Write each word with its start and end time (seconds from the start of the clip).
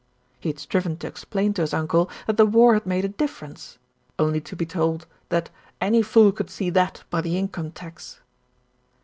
He 0.39 0.49
had 0.49 0.57
striven 0.57 0.97
to 0.97 1.07
explain 1.07 1.53
to 1.53 1.61
his 1.61 1.75
uncle 1.75 2.09
that 2.25 2.35
the 2.35 2.45
war 2.47 2.73
had 2.73 2.87
made 2.87 3.05
a 3.05 3.07
difference, 3.07 3.77
only 4.17 4.41
to 4.41 4.55
be 4.55 4.65
told 4.65 5.05
that 5.29 5.51
any 5.79 6.01
fool 6.01 6.31
could 6.31 6.49
see 6.49 6.71
that 6.71 7.03
by 7.11 7.21
the 7.21 7.37
Income 7.37 7.73
Tax. 7.73 8.19